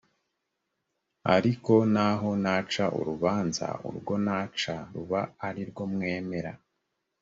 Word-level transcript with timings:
ariko 1.35 1.73
naho 1.93 2.29
naca 2.43 2.85
urubanza 2.99 3.65
urwo 3.87 4.13
naca 4.25 4.75
ruba 4.93 5.19
ari 5.47 5.61
rwo 5.69 5.83
mwemera 5.93 6.51